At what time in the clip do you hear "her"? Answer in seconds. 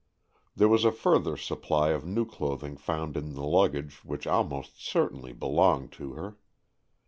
6.13-6.37